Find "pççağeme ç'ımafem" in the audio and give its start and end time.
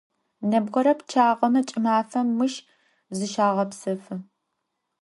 0.99-2.27